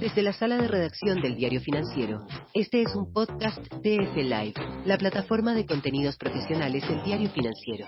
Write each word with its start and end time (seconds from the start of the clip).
Desde 0.00 0.22
la 0.22 0.34
sala 0.34 0.58
de 0.58 0.68
redacción 0.68 1.22
del 1.22 1.36
Diario 1.36 1.58
Financiero, 1.62 2.26
este 2.52 2.82
es 2.82 2.94
un 2.94 3.14
podcast 3.14 3.56
DF 3.56 4.14
Live, 4.14 4.54
la 4.84 4.98
plataforma 4.98 5.54
de 5.54 5.64
contenidos 5.64 6.18
profesionales 6.18 6.86
del 6.86 7.02
Diario 7.02 7.30
Financiero. 7.30 7.86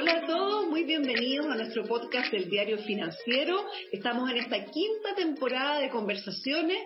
Hola 0.00 0.12
a 0.12 0.26
todos, 0.26 0.68
muy 0.68 0.84
bienvenidos 0.84 1.46
a 1.46 1.56
nuestro 1.56 1.84
podcast 1.84 2.30
del 2.30 2.48
Diario 2.48 2.78
Financiero. 2.78 3.66
Estamos 3.90 4.30
en 4.30 4.36
esta 4.36 4.64
quinta 4.64 5.16
temporada 5.16 5.80
de 5.80 5.90
conversaciones 5.90 6.78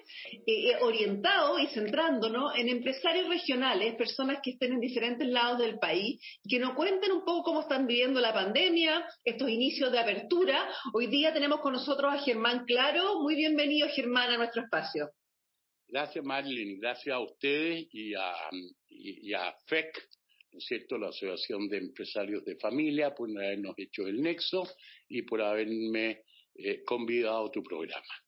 eh, 0.46 0.70
eh, 0.70 0.76
orientado 0.80 1.58
y 1.58 1.66
centrándonos 1.66 2.56
en 2.56 2.70
empresarios 2.70 3.29
regionales, 3.29 3.96
personas 3.96 4.38
que 4.43 4.52
estén 4.52 4.72
en 4.72 4.80
diferentes 4.80 5.29
lados 5.29 5.58
del 5.58 5.79
país 5.79 6.25
y 6.43 6.48
que 6.48 6.58
nos 6.58 6.72
cuenten 6.72 7.12
un 7.12 7.22
poco 7.22 7.43
cómo 7.43 7.61
están 7.61 7.86
viviendo 7.86 8.18
la 8.18 8.32
pandemia, 8.32 9.06
estos 9.22 9.50
inicios 9.50 9.92
de 9.92 9.98
apertura. 9.98 10.66
Hoy 10.94 11.08
día 11.08 11.34
tenemos 11.34 11.60
con 11.60 11.74
nosotros 11.74 12.14
a 12.14 12.18
Germán 12.18 12.64
Claro. 12.64 13.20
Muy 13.20 13.34
bienvenido, 13.34 13.88
Germán, 13.90 14.30
a 14.30 14.38
nuestro 14.38 14.62
espacio. 14.62 15.10
Gracias, 15.86 16.24
Marilyn. 16.24 16.80
Gracias 16.80 17.14
a 17.14 17.21
ustedes 17.21 17.88
y 17.93 18.14
a, 18.14 18.32
y 18.88 19.35
a 19.35 19.54
FEC 19.66 20.02
¿no 20.52 20.58
es 20.58 20.64
cierto?, 20.66 20.98
la 20.98 21.08
Asociación 21.08 21.68
de 21.68 21.79
Empresarios 21.79 22.44
de 22.44 22.56
Familia, 22.56 23.14
por 23.14 23.30
habernos 23.30 23.74
hecho 23.79 24.06
el 24.06 24.20
nexo 24.20 24.68
y 25.08 25.22
por 25.22 25.40
haberme 25.40 26.22
eh, 26.54 26.82
convidado 26.84 27.46
a 27.46 27.50
tu 27.50 27.62
programa. 27.62 28.21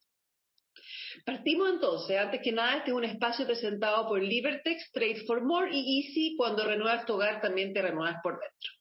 Partimos 1.24 1.70
entonces, 1.70 2.18
antes 2.18 2.40
que 2.42 2.52
nada, 2.52 2.78
este 2.78 2.90
es 2.90 2.96
un 2.96 3.04
espacio 3.04 3.46
presentado 3.46 4.08
por 4.08 4.22
Libertex, 4.22 4.90
Trade 4.92 5.24
for 5.26 5.42
More 5.42 5.70
y 5.72 6.00
Easy, 6.00 6.34
cuando 6.36 6.64
renuevas 6.64 7.06
tu 7.06 7.14
hogar 7.14 7.40
también 7.40 7.72
te 7.72 7.82
renuevas 7.82 8.16
por 8.22 8.34
dentro. 8.34 8.72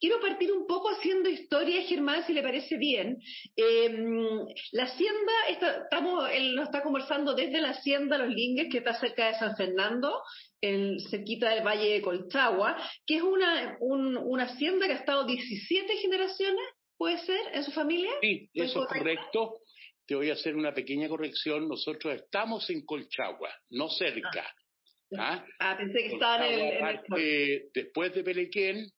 Quiero 0.00 0.20
partir 0.20 0.50
un 0.52 0.66
poco 0.66 0.90
haciendo 0.90 1.28
historia, 1.28 1.82
Germán, 1.82 2.24
si 2.26 2.32
le 2.32 2.42
parece 2.42 2.76
bien. 2.76 3.18
Em, 3.56 4.46
la 4.72 4.84
hacienda, 4.84 5.32
estamos, 5.48 6.30
él 6.32 6.54
nos 6.54 6.66
está 6.66 6.82
conversando 6.82 7.34
desde 7.34 7.60
la 7.60 7.70
hacienda 7.70 8.16
Los 8.16 8.30
Lingues, 8.30 8.68
que 8.70 8.78
está 8.78 8.98
cerca 8.98 9.26
de 9.26 9.34
San 9.34 9.56
Fernando, 9.56 10.22
en, 10.60 10.98
cerquita 11.10 11.50
del 11.50 11.66
Valle 11.66 11.92
de 11.92 12.02
Colchagua, 12.02 12.76
que 13.06 13.16
es 13.16 13.22
una, 13.22 13.76
una 13.80 14.44
hacienda 14.44 14.86
que 14.86 14.92
ha 14.94 14.96
estado 14.96 15.26
17 15.26 15.96
generaciones, 15.98 16.64
¿puede 16.96 17.18
ser, 17.18 17.40
en 17.52 17.64
su 17.64 17.72
familia? 17.72 18.10
Sí, 18.22 18.48
eso 18.54 18.82
es 18.82 18.88
correcto 18.88 19.59
te 20.10 20.16
voy 20.16 20.28
a 20.28 20.32
hacer 20.32 20.56
una 20.56 20.74
pequeña 20.74 21.08
corrección. 21.08 21.68
Nosotros 21.68 22.16
estamos 22.16 22.68
en 22.68 22.84
Colchagua, 22.84 23.54
no 23.70 23.88
cerca. 23.88 24.44
Ah, 25.16 25.38
¿Ah? 25.38 25.46
ah 25.60 25.76
pensé 25.78 25.98
que 26.00 26.14
estaban 26.14 26.42
en, 26.52 26.60
el... 27.14 27.70
Después 27.72 28.12
de 28.12 28.24
Pelequén 28.24 28.90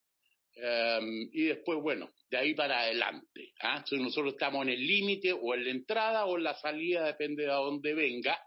em, 0.54 1.28
y 1.30 1.42
después, 1.48 1.80
bueno, 1.82 2.14
de 2.30 2.38
ahí 2.38 2.54
para 2.54 2.80
adelante. 2.80 3.52
¿ah? 3.60 3.74
Entonces 3.76 4.00
nosotros 4.00 4.32
estamos 4.32 4.62
en 4.62 4.72
el 4.72 4.86
límite 4.86 5.34
o 5.34 5.52
en 5.52 5.64
la 5.66 5.70
entrada 5.70 6.24
o 6.24 6.38
en 6.38 6.44
la 6.44 6.54
salida, 6.54 7.04
depende 7.04 7.42
de 7.42 7.50
a 7.50 7.56
dónde 7.56 7.92
venga. 7.92 8.40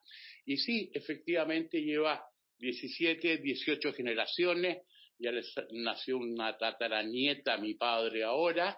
Y 0.43 0.58
sí, 0.58 0.89
efectivamente 0.91 1.83
lleva 1.83 2.25
17, 2.58 3.38
18 3.43 3.93
generaciones. 3.93 4.80
Ya 5.19 5.31
les 5.31 5.53
nació 5.71 6.17
una 6.17 6.58
tataranieta, 6.58 7.59
mi 7.59 7.75
padre 7.75 8.23
ahora, 8.23 8.75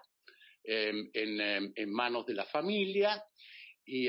em, 0.62 1.08
en, 1.14 1.40
em, 1.40 1.72
en 1.74 1.90
manos 1.90 2.26
de 2.26 2.34
la 2.34 2.44
familia 2.44 3.24
y 3.90 4.08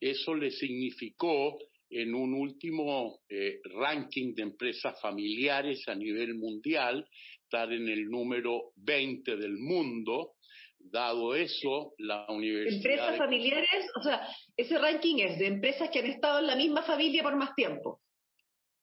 eso 0.00 0.34
le 0.36 0.52
significó 0.52 1.58
en 1.90 2.14
un 2.14 2.32
último 2.32 3.18
eh, 3.28 3.60
ranking 3.64 4.32
de 4.34 4.42
empresas 4.42 5.00
familiares 5.00 5.82
a 5.88 5.96
nivel 5.96 6.36
mundial 6.36 7.04
estar 7.42 7.72
en 7.72 7.88
el 7.88 8.08
número 8.08 8.70
20 8.76 9.36
del 9.36 9.58
mundo. 9.58 10.34
Dado 10.78 11.34
eso, 11.34 11.94
la 11.98 12.24
universidad... 12.28 12.76
Empresas 12.76 13.18
familiares, 13.18 13.90
o 13.98 14.02
sea, 14.02 14.28
ese 14.56 14.78
ranking 14.78 15.16
es 15.18 15.38
de 15.40 15.48
empresas 15.48 15.90
que 15.90 15.98
han 15.98 16.06
estado 16.06 16.38
en 16.38 16.46
la 16.46 16.54
misma 16.54 16.82
familia 16.82 17.24
por 17.24 17.34
más 17.34 17.52
tiempo. 17.56 18.00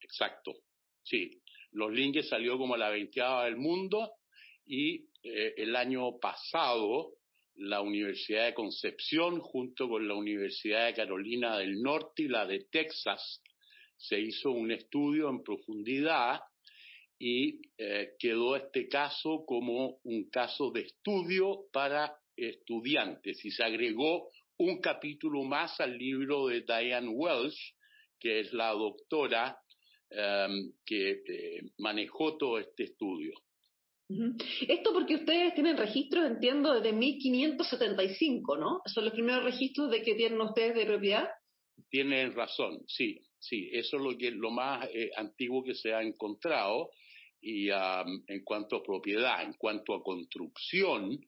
Exacto, 0.02 0.54
sí. 1.04 1.42
Los 1.72 1.94
Links 1.94 2.28
salió 2.28 2.58
como 2.58 2.76
la 2.76 2.90
veinteava 2.90 3.46
del 3.46 3.56
mundo 3.56 4.12
y 4.66 5.06
eh, 5.24 5.54
el 5.56 5.76
año 5.76 6.20
pasado 6.20 7.14
la 7.58 7.82
Universidad 7.82 8.46
de 8.46 8.54
Concepción 8.54 9.40
junto 9.40 9.90
con 9.90 10.08
la 10.08 10.16
Universidad 10.16 10.88
de 10.88 10.94
Carolina 10.94 11.58
del 11.58 11.82
Norte 11.82 12.24
y 12.24 12.28
la 12.28 12.46
de 12.46 12.66
Texas. 12.72 13.42
Se 13.98 14.20
hizo 14.20 14.52
un 14.52 14.72
estudio 14.72 15.30
en 15.30 15.44
profundidad 15.44 16.40
y 17.20 17.62
eh, 17.78 18.12
quedó 18.20 18.56
este 18.56 18.88
caso 18.88 19.44
como 19.46 20.00
un 20.04 20.30
caso 20.30 20.72
de 20.72 20.82
estudio 20.82 21.66
para 21.72 22.16
estudiantes 22.36 23.44
y 23.44 23.50
se 23.50 23.64
agregó 23.64 24.30
un 24.58 24.80
capítulo 24.80 25.44
más 25.44 25.80
al 25.80 25.98
libro 25.98 26.48
de 26.48 26.62
Diane 26.62 27.10
Welsh, 27.10 27.74
que 28.20 28.42
es 28.42 28.54
la 28.54 28.72
doctora 28.72 29.58
eh, 30.10 30.48
que 30.86 31.12
eh, 31.12 31.62
manejó 31.80 32.38
todo 32.38 32.60
este 32.60 32.84
estudio. 32.84 33.34
Esto 34.10 34.94
porque 34.94 35.16
ustedes 35.16 35.54
tienen 35.54 35.76
registros, 35.76 36.26
entiendo, 36.26 36.74
desde 36.74 36.94
1575, 36.94 38.58
¿no? 38.58 38.82
Son 38.86 39.04
los 39.04 39.14
primeros 39.14 39.44
registros 39.44 39.92
de 39.92 40.02
que 40.02 40.16
tienen 40.16 40.40
ustedes 40.40 40.76
de 40.76 40.86
propiedad. 40.86 41.28
Tienen 41.90 42.34
razón, 42.34 42.86
sí, 42.88 43.22
sí. 43.38 43.70
Eso 43.74 43.98
es 43.98 44.04
lo, 44.04 44.18
que, 44.18 44.32
lo 44.32 44.50
más 44.50 44.88
eh, 44.94 45.12
antiguo 45.18 45.62
que 45.64 45.76
se 45.76 45.94
ha 45.94 46.02
encontrado. 46.02 46.90
Y 47.40 47.70
en 47.70 48.44
cuanto 48.44 48.78
a 48.78 48.84
propiedad, 48.84 49.44
en 49.44 49.54
cuanto 49.54 49.94
a 49.94 50.02
construcción, 50.02 51.24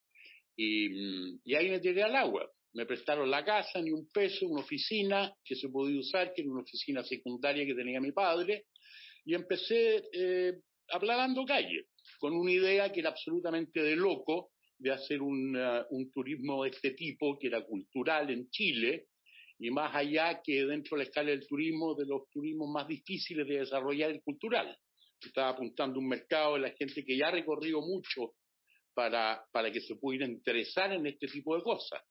y, 0.57 0.89
mm, 0.89 1.39
y 1.45 1.55
ahí 1.55 1.69
me 1.69 1.79
tiré 1.79 2.03
al 2.03 2.15
agua 2.15 2.51
me 2.77 2.85
prestaron 2.85 3.31
la 3.31 3.43
casa, 3.43 3.81
ni 3.81 3.91
un 3.91 4.07
peso, 4.11 4.45
una 4.45 4.61
oficina 4.61 5.33
que 5.43 5.55
se 5.55 5.67
podía 5.67 5.99
usar, 5.99 6.31
que 6.31 6.43
era 6.43 6.51
una 6.51 6.61
oficina 6.61 7.03
secundaria 7.03 7.65
que 7.65 7.73
tenía 7.73 7.99
mi 7.99 8.11
padre, 8.11 8.65
y 9.25 9.33
empecé 9.33 10.03
eh, 10.13 10.53
hablando 10.89 11.43
calle, 11.43 11.87
con 12.17 12.33
una 12.33 12.51
idea 12.51 12.91
que 12.91 12.99
era 13.01 13.09
absolutamente 13.09 13.81
de 13.81 13.95
loco, 13.95 14.51
de 14.77 14.91
hacer 14.91 15.21
un, 15.21 15.55
uh, 15.55 15.85
un 15.89 16.11
turismo 16.11 16.63
de 16.63 16.69
este 16.69 16.91
tipo, 16.91 17.37
que 17.39 17.47
era 17.47 17.63
cultural 17.65 18.29
en 18.29 18.49
Chile, 18.49 19.07
y 19.59 19.71
más 19.71 19.95
allá 19.95 20.41
que 20.43 20.65
dentro 20.65 20.95
de 20.95 21.03
la 21.03 21.09
escala 21.09 21.31
del 21.31 21.47
turismo, 21.47 21.95
de 21.95 22.05
los 22.05 22.29
turismos 22.29 22.69
más 22.69 22.87
difíciles 22.87 23.47
de 23.47 23.59
desarrollar 23.59 24.11
el 24.11 24.21
cultural. 24.21 24.77
Estaba 25.19 25.49
apuntando 25.49 25.99
un 25.99 26.07
mercado 26.07 26.53
de 26.55 26.61
la 26.61 26.71
gente 26.71 27.03
que 27.03 27.17
ya 27.17 27.29
ha 27.29 27.31
recorrido 27.31 27.81
mucho 27.81 28.33
para, 28.93 29.43
para 29.51 29.71
que 29.71 29.81
se 29.81 29.95
pudiera 29.95 30.27
interesar 30.27 30.93
en 30.93 31.07
este 31.07 31.27
tipo 31.27 31.55
de 31.55 31.63
cosas. 31.63 32.01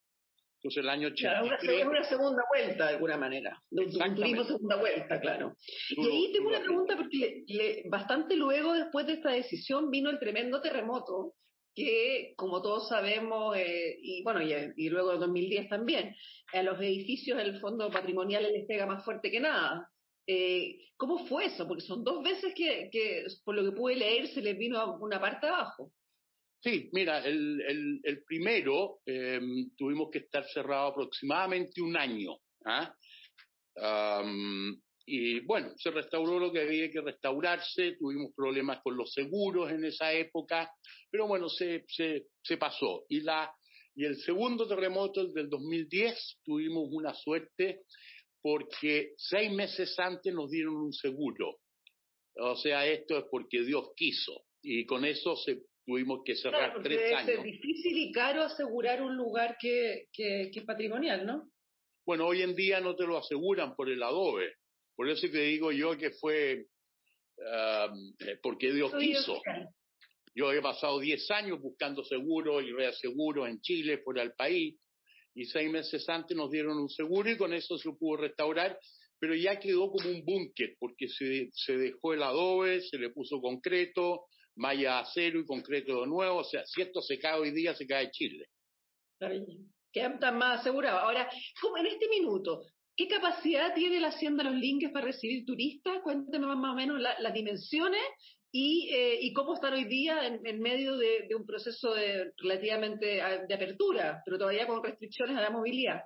Entonces 0.67 0.83
el 0.83 0.89
año 0.89 1.07
83... 1.07 1.59
Claro, 1.61 1.89
una, 1.89 2.03
segunda 2.03 2.43
vuelta 2.49 2.87
de 2.87 2.93
alguna 2.95 3.17
manera, 3.17 3.63
de 3.69 3.85
un, 3.85 4.15
turismo 4.15 4.43
segunda 4.43 4.75
vuelta, 4.75 5.21
claro. 5.21 5.55
y 5.89 6.05
ahí 6.05 6.31
tengo 6.33 6.49
una 6.49 6.59
pregunta 6.59 6.97
porque 6.97 7.45
le, 7.47 7.83
bastante 7.89 8.35
luego, 8.35 8.73
después 8.73 9.07
de 9.07 9.13
esta 9.13 9.31
decisión, 9.31 9.89
vino 9.89 10.09
el 10.09 10.19
tremendo 10.19 10.59
terremoto 10.59 11.35
que, 11.73 12.33
como 12.35 12.61
todos 12.61 12.89
sabemos, 12.89 13.55
eh, 13.55 13.97
y 14.01 14.23
bueno, 14.23 14.41
y, 14.41 14.53
y, 14.75 14.89
luego 14.89 15.13
en 15.13 15.21
2010 15.21 15.69
también, 15.69 16.13
a 16.51 16.61
los 16.63 16.77
edificios 16.81 17.39
el 17.39 17.61
fondo 17.61 17.89
patrimonial 17.89 18.43
les 18.43 18.65
pega 18.65 18.85
más 18.85 19.05
fuerte 19.05 19.31
que 19.31 19.39
nada. 19.39 19.89
Eh, 20.25 20.79
¿Cómo 20.97 21.25
fue 21.27 21.45
eso? 21.45 21.65
Porque 21.65 21.85
son 21.85 22.03
dos 22.03 22.21
veces 22.23 22.53
que, 22.53 22.89
que, 22.91 23.25
por 23.45 23.55
lo 23.55 23.63
que 23.63 23.77
pude 23.77 23.95
leer, 23.95 24.27
se 24.27 24.41
les 24.41 24.57
vino 24.57 24.97
una 24.99 25.21
parte 25.21 25.47
abajo. 25.47 25.93
Sí, 26.61 26.89
mira, 26.91 27.25
el, 27.25 28.01
el, 28.03 28.23
primero 28.23 28.99
eh, 29.05 29.39
tuvimos 29.77 30.09
que 30.11 30.19
estar 30.19 30.45
cerrado 30.47 30.87
aproximadamente 30.87 31.81
un 31.81 31.95
año. 31.95 32.37
¿ah? 32.65 32.93
Y 35.09 35.39
bueno, 35.41 35.71
se 35.77 35.89
restauró 35.89 36.37
lo 36.37 36.51
que 36.51 36.61
había 36.61 36.91
que 36.91 36.99
restaurarse, 36.99 37.93
tuvimos 37.93 38.33
problemas 38.35 38.81
con 38.83 38.97
los 38.97 39.13
seguros 39.13 39.71
en 39.71 39.85
esa 39.85 40.11
época, 40.11 40.69
pero 41.09 41.27
bueno, 41.27 41.47
se, 41.47 41.85
se, 41.87 42.25
se 42.43 42.57
pasó. 42.57 43.05
Y, 43.07 43.21
la, 43.21 43.49
y 43.95 44.03
el 44.03 44.17
segundo 44.17 44.67
terremoto, 44.67 45.21
el 45.21 45.33
del 45.33 45.49
2010, 45.49 46.39
tuvimos 46.43 46.89
una 46.91 47.13
suerte 47.13 47.83
porque 48.41 49.13
seis 49.15 49.49
meses 49.51 49.97
antes 49.97 50.33
nos 50.33 50.51
dieron 50.51 50.75
un 50.75 50.91
seguro. 50.91 51.59
O 52.35 52.57
sea, 52.57 52.85
esto 52.85 53.17
es 53.17 53.25
porque 53.31 53.63
Dios 53.63 53.91
quiso. 53.95 54.43
Y 54.61 54.85
con 54.85 55.05
eso 55.05 55.37
se, 55.37 55.61
tuvimos 55.87 56.19
que 56.25 56.35
cerrar 56.35 56.71
claro, 56.71 56.83
tres 56.83 57.13
años. 57.13 57.29
Es 57.29 57.43
difícil 57.43 57.97
y 57.97 58.11
caro 58.11 58.43
asegurar 58.43 59.01
un 59.01 59.15
lugar 59.15 59.57
que, 59.57 60.09
que, 60.11 60.51
que 60.53 60.59
es 60.59 60.65
patrimonial, 60.65 61.25
¿no? 61.25 61.49
Bueno, 62.05 62.27
hoy 62.27 62.41
en 62.41 62.53
día 62.55 62.81
no 62.81 62.93
te 62.93 63.07
lo 63.07 63.17
aseguran 63.17 63.73
por 63.73 63.89
el 63.89 64.03
adobe. 64.03 64.55
Por 64.95 65.09
eso 65.09 65.27
te 65.31 65.39
digo 65.39 65.71
yo 65.71 65.97
que 65.97 66.11
fue 66.11 66.65
um, 67.37 68.13
porque 68.43 68.73
Dios 68.73 68.91
Soy 68.91 69.13
quiso. 69.13 69.41
Yo 70.35 70.51
he 70.51 70.61
pasado 70.61 70.99
10 70.99 71.31
años 71.31 71.61
buscando 71.61 72.03
seguro 72.03 72.61
y 72.61 72.71
reaseguro 72.73 73.47
en 73.47 73.61
Chile, 73.61 73.99
fuera 73.99 74.21
del 74.21 74.33
país, 74.33 74.75
y 75.33 75.45
seis 75.45 75.71
meses 75.71 76.07
antes 76.09 76.35
nos 76.35 76.51
dieron 76.51 76.77
un 76.77 76.89
seguro 76.89 77.29
y 77.29 77.37
con 77.37 77.53
eso 77.53 77.77
se 77.77 77.89
pudo 77.93 78.17
restaurar, 78.17 78.77
pero 79.19 79.33
ya 79.35 79.57
quedó 79.57 79.89
como 79.89 80.09
un 80.09 80.23
búnker, 80.23 80.75
porque 80.79 81.07
se, 81.07 81.49
se 81.53 81.77
dejó 81.77 82.13
el 82.13 82.23
adobe, 82.23 82.81
se 82.81 82.97
le 82.97 83.09
puso 83.09 83.39
concreto, 83.39 84.25
malla 84.57 84.99
acero 84.99 85.39
y 85.39 85.45
concreto 85.45 86.01
de 86.01 86.07
nuevo, 86.07 86.39
o 86.39 86.43
sea, 86.43 86.65
si 86.65 86.81
esto 86.81 87.01
se 87.01 87.17
cae 87.17 87.39
hoy 87.39 87.51
día, 87.51 87.73
se 87.73 87.87
cae 87.87 88.11
Chile. 88.11 88.47
Queda 89.91 90.31
más 90.31 90.59
asegurado. 90.59 90.99
Ahora, 90.99 91.29
¿cómo 91.61 91.77
en 91.77 91.87
este 91.87 92.07
minuto, 92.09 92.63
¿Qué 92.97 93.07
capacidad 93.07 93.75
tiene 93.75 93.99
la 93.99 94.07
Hacienda 94.07 94.43
Los 94.43 94.55
Linques 94.55 94.89
para 94.91 95.05
recibir 95.05 95.45
turistas? 95.45 96.01
Cuénteme 96.01 96.47
más, 96.47 96.73
o 96.73 96.75
menos 96.75 96.99
las 96.99 97.31
dimensiones 97.31 98.01
y, 98.51 98.89
eh, 98.91 99.19
y, 99.21 99.33
cómo 99.33 99.53
están 99.53 99.73
hoy 99.73 99.83
día 99.83 100.25
en, 100.25 100.43
en 100.43 100.59
medio 100.59 100.97
de, 100.97 101.27
de, 101.29 101.35
un 101.35 101.45
proceso 101.45 101.93
de, 101.93 102.31
relativamente 102.37 103.05
de 103.47 103.53
apertura, 103.53 104.23
pero 104.25 104.39
todavía 104.39 104.65
con 104.65 104.83
restricciones 104.83 105.37
a 105.37 105.41
la 105.41 105.51
movilidad. 105.51 106.01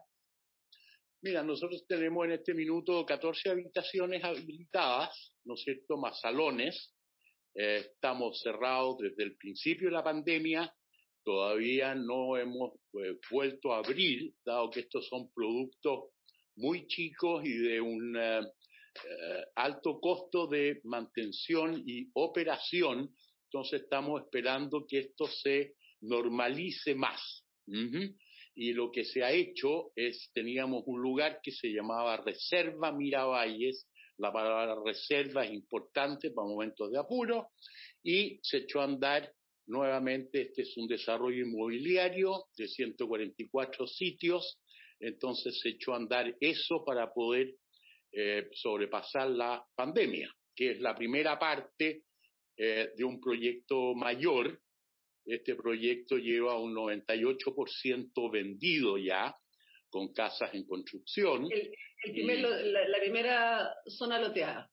Mira, 1.22 1.44
nosotros 1.44 1.86
tenemos 1.88 2.26
en 2.26 2.34
este 2.34 2.54
minuto 2.54 3.06
14 3.06 3.52
habitaciones 3.52 4.22
habilitadas, 4.22 5.34
¿no 5.46 5.54
es 5.54 5.62
cierto?, 5.62 5.96
más 5.96 6.20
salones. 6.20 6.94
Eh, 7.54 7.86
estamos 7.94 8.42
cerrados 8.42 8.98
desde 9.00 9.24
el 9.24 9.36
principio 9.36 9.90
de 9.90 9.96
la 9.96 10.04
pandemia. 10.04 10.74
Todavía 11.24 11.94
no 11.96 12.38
hemos 12.38 12.74
eh, 12.94 13.18
vuelto 13.30 13.74
a 13.74 13.80
abrir, 13.80 14.34
dado 14.44 14.70
que 14.70 14.82
estos 14.82 15.08
son 15.08 15.32
productos 15.34 16.10
muy 16.56 16.88
chicos 16.88 17.46
y 17.46 17.58
de 17.58 17.82
un 17.82 18.16
uh, 18.16 18.46
alto 19.56 20.00
costo 20.00 20.48
de 20.48 20.82
mantención 20.84 21.82
y 21.86 22.10
operación, 22.14 23.16
entonces 23.46 23.84
estamos 23.84 24.22
esperando 24.22 24.86
que 24.88 25.00
esto 25.00 25.28
se 25.28 25.76
normalice 26.02 26.96
más. 26.96 27.46
Uh 27.68 27.74
-huh. 27.74 28.18
Y 28.56 28.74
lo 28.74 28.92
que 28.92 29.06
se 29.06 29.24
ha 29.24 29.32
hecho 29.32 29.92
es, 29.96 30.30
teníamos 30.34 30.84
un 30.86 31.02
lugar 31.02 31.40
que 31.42 31.52
se 31.52 31.70
llamaba 31.70 32.18
Reserva 32.18 32.92
Miravalles, 32.92 33.88
la 34.22 34.32
palabra 34.32 34.76
reserva 34.86 35.44
es 35.44 35.52
importante 35.52 36.30
para 36.30 36.48
momentos 36.48 36.92
de 36.92 37.00
apuro, 37.00 37.50
y 38.04 38.40
se 38.44 38.58
echó 38.58 38.82
a 38.82 38.86
andar 38.86 39.34
nuevamente, 39.68 40.42
este 40.42 40.62
es 40.62 40.78
un 40.78 40.88
desarrollo 40.88 41.44
inmobiliario 41.44 42.46
de 42.56 42.68
144 42.68 43.88
sitios, 43.88 44.60
entonces 45.00 45.60
se 45.60 45.70
echó 45.70 45.94
a 45.94 45.98
andar 45.98 46.36
eso 46.40 46.86
para 46.86 47.12
poder 47.12 47.56
eh, 48.12 48.48
sobrepasar 48.54 49.32
la 49.32 49.66
pandemia, 49.76 50.32
que 50.56 50.72
es 50.72 50.80
la 50.82 50.94
primera 50.94 51.40
parte 51.40 52.04
eh, 52.58 52.90
de 52.96 53.04
un 53.04 53.20
proyecto 53.20 53.96
mayor. 53.96 54.62
Este 55.26 55.56
proyecto 55.56 56.18
lleva 56.18 56.60
un 56.60 56.76
98% 56.76 58.32
vendido 58.32 58.98
ya, 58.98 59.36
con 59.92 60.12
casas 60.14 60.52
en 60.56 60.66
construcción. 60.66 61.48
El, 61.52 61.72
el 62.04 62.12
primer, 62.12 62.40
y, 62.40 62.42
la, 62.42 62.88
la, 62.88 63.00
primera 63.00 63.76
zona 63.86 64.20
loteada. 64.20 64.72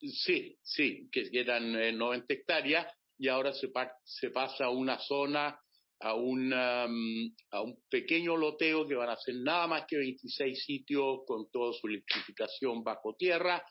Sí, 0.00 0.58
sí, 0.62 1.08
que 1.12 1.30
eran 1.32 1.76
eh, 1.76 1.92
90 1.92 2.34
hectáreas 2.34 2.86
y 3.16 3.28
ahora 3.28 3.52
se, 3.52 3.70
se 4.02 4.30
pasa 4.30 4.64
a 4.64 4.70
una 4.70 4.98
zona 4.98 5.56
a, 6.00 6.14
una, 6.14 6.84
a 6.84 7.62
un 7.62 7.78
pequeño 7.88 8.36
loteo 8.36 8.86
que 8.86 8.94
van 8.94 9.08
a 9.08 9.16
ser 9.16 9.36
nada 9.36 9.66
más 9.66 9.84
que 9.86 9.96
26 9.96 10.64
sitios 10.64 11.20
con 11.26 11.50
toda 11.50 11.72
su 11.72 11.86
electrificación 11.86 12.82
bajo 12.82 13.14
tierra, 13.14 13.64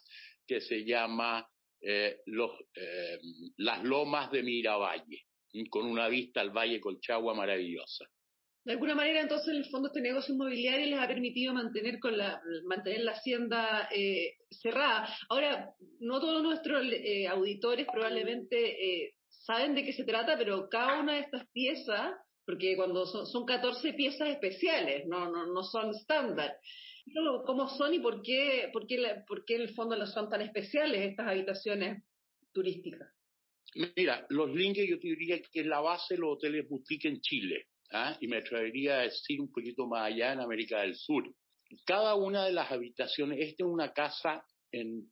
que 0.48 0.62
se 0.62 0.84
llama 0.84 1.48
eh, 1.82 2.18
los, 2.26 2.52
eh, 2.76 3.20
Las 3.58 3.84
Lomas 3.84 4.32
de 4.32 4.42
Miravalle, 4.42 5.26
con 5.70 5.86
una 5.86 6.08
vista 6.08 6.42
al 6.42 6.50
Valle 6.50 6.80
Colchagua 6.80 7.36
maravillosa. 7.36 8.06
De 8.66 8.72
alguna 8.72 8.96
manera, 8.96 9.20
entonces, 9.20 9.50
en 9.50 9.58
el 9.58 9.66
fondo, 9.66 9.88
este 9.88 10.00
negocio 10.00 10.34
inmobiliario 10.34 10.86
les 10.88 11.00
ha 11.00 11.08
permitido 11.08 11.54
mantener, 11.54 12.00
con 12.00 12.18
la, 12.18 12.42
mantener 12.66 13.02
la 13.02 13.12
hacienda 13.12 13.90
eh, 13.94 14.36
cerrada. 14.50 15.10
Ahora, 15.28 15.70
no 16.00 16.22
todos 16.22 16.42
nuestros 16.42 16.86
eh, 16.92 17.28
auditores 17.28 17.86
probablemente 17.92 18.56
eh, 19.04 19.16
saben 19.28 19.76
de 19.76 19.84
qué 19.84 19.92
se 19.92 20.06
trata, 20.06 20.38
pero 20.38 20.70
cada 20.70 21.02
una 21.02 21.16
de 21.16 21.22
estas 21.22 21.46
piezas, 21.50 22.14
porque 22.46 22.78
cuando 22.78 23.06
son, 23.06 23.28
son 23.28 23.46
14 23.46 23.94
piezas 23.94 24.30
especiales, 24.30 25.06
no, 25.08 25.30
no, 25.30 25.46
no 25.46 25.64
son 25.64 25.90
estándar. 25.90 26.56
¿Cómo 27.46 27.68
son 27.68 27.94
y 27.94 28.00
por 28.00 28.22
qué, 28.22 28.70
por, 28.72 28.88
qué 28.88 29.24
por 29.28 29.44
qué 29.44 29.56
en 29.56 29.62
el 29.64 29.74
fondo 29.76 29.98
no 29.98 30.08
son 30.08 30.30
tan 30.30 30.42
especiales 30.42 31.02
estas 31.02 31.28
habitaciones 31.28 32.02
turísticas? 32.54 33.10
Mira, 33.98 34.26
los 34.30 34.50
links 34.54 34.88
yo 34.88 35.00
te 35.00 35.08
diría 35.10 35.42
que 35.42 35.62
es 35.62 35.66
la 35.66 35.82
base 35.82 36.14
de 36.14 36.22
los 36.22 36.38
hoteles 36.38 36.68
boutique 36.70 37.10
en 37.10 37.20
Chile, 37.20 37.68
¿ah? 37.94 38.18
y 38.20 38.28
me 38.28 38.38
atrevería 38.38 39.00
a 39.00 39.04
decir 39.04 39.40
un 39.40 39.52
poquito 39.52 39.88
más 39.88 40.12
allá 40.12 40.34
en 40.34 40.42
América 40.42 40.82
del 40.82 40.96
Sur. 40.96 41.24
Cada 41.86 42.16
una 42.16 42.46
de 42.46 42.52
las 42.52 42.72
habitaciones, 42.72 43.40
esta 43.40 43.64
es 43.64 43.70
una 43.70 43.94
casa 43.94 44.46
en 44.72 45.10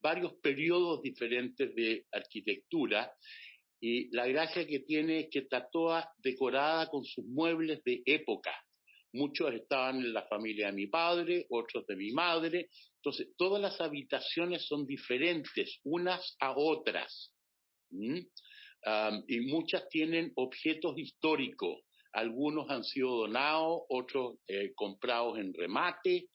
varios 0.00 0.34
periodos 0.42 1.02
diferentes 1.02 1.74
de 1.74 2.06
arquitectura 2.12 3.12
y 3.80 4.14
la 4.14 4.26
gracia 4.26 4.66
que 4.66 4.80
tiene 4.80 5.20
es 5.20 5.28
que 5.30 5.40
está 5.40 5.68
toda 5.70 6.10
decorada 6.18 6.88
con 6.88 7.04
sus 7.04 7.24
muebles 7.24 7.82
de 7.84 8.02
época. 8.04 8.52
Muchos 9.12 9.52
estaban 9.54 9.96
en 9.96 10.12
la 10.12 10.26
familia 10.26 10.66
de 10.66 10.72
mi 10.72 10.86
padre, 10.86 11.46
otros 11.48 11.86
de 11.86 11.96
mi 11.96 12.12
madre. 12.12 12.68
Entonces, 12.96 13.28
todas 13.36 13.60
las 13.60 13.80
habitaciones 13.80 14.66
son 14.66 14.86
diferentes 14.86 15.80
unas 15.82 16.36
a 16.40 16.52
otras. 16.56 17.34
¿Mm? 17.90 18.20
Um, 18.86 19.24
y 19.26 19.40
muchas 19.40 19.88
tienen 19.88 20.32
objetos 20.36 20.96
históricos. 20.98 21.80
Algunos 22.12 22.68
han 22.70 22.84
sido 22.84 23.10
donados, 23.18 23.82
otros 23.88 24.38
eh, 24.48 24.72
comprados 24.74 25.38
en 25.38 25.54
remate. 25.54 26.28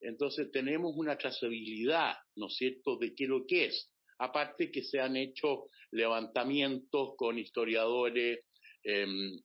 Entonces 0.00 0.50
tenemos 0.50 0.92
una 0.96 1.16
trazabilidad, 1.16 2.14
¿no 2.36 2.46
es 2.46 2.56
cierto?, 2.56 2.96
de 2.98 3.14
qué 3.14 3.26
lo 3.26 3.46
que 3.46 3.66
es. 3.66 3.90
Aparte 4.18 4.70
que 4.70 4.82
se 4.82 5.00
han 5.00 5.16
hecho 5.16 5.68
levantamientos 5.90 7.14
con 7.16 7.38
historiadores 7.38 8.40
em, 8.84 9.38